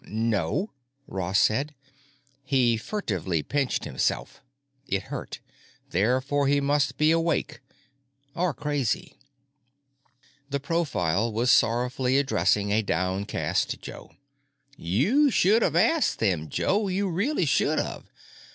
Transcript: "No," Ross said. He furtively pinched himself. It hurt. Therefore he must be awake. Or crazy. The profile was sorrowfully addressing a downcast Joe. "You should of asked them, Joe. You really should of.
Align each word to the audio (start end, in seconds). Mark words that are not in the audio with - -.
"No," 0.07 0.71
Ross 1.05 1.37
said. 1.37 1.75
He 2.43 2.75
furtively 2.75 3.43
pinched 3.43 3.83
himself. 3.85 4.41
It 4.87 5.13
hurt. 5.13 5.41
Therefore 5.91 6.47
he 6.47 6.59
must 6.59 6.97
be 6.97 7.11
awake. 7.11 7.59
Or 8.33 8.51
crazy. 8.51 9.13
The 10.49 10.59
profile 10.59 11.31
was 11.31 11.51
sorrowfully 11.51 12.17
addressing 12.17 12.71
a 12.71 12.81
downcast 12.81 13.79
Joe. 13.83 14.15
"You 14.75 15.29
should 15.29 15.61
of 15.61 15.75
asked 15.75 16.17
them, 16.17 16.49
Joe. 16.49 16.87
You 16.87 17.07
really 17.07 17.45
should 17.45 17.77
of. 17.77 18.11